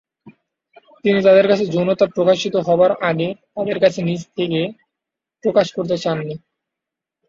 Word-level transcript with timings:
তিনি 1.05 1.19
তাদের 1.23 1.45
কাছে 1.47 1.65
যৌনতা 1.67 2.05
প্রকাশিত 2.15 2.55
হবার 2.67 2.91
আগে 3.09 3.27
তাদের 3.55 3.77
কাছে 3.83 3.99
নিজে 4.03 4.27
থেকে 4.37 4.61
প্রকাশ 5.43 5.67
করতে 5.75 5.95
চান 5.97 6.17
নি। 6.21 6.35